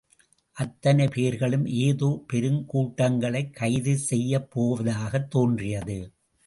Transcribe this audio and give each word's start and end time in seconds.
அத்தனை 0.51 1.07
பேர்களும் 1.07 1.65
ஏதோ 1.65 2.25
பெருங் 2.33 2.65
கூட்டங்களைக் 2.65 3.53
கைது 3.53 3.99
செய்யப்போவதாகத் 4.09 5.27
தோன்றியது. 5.27 6.11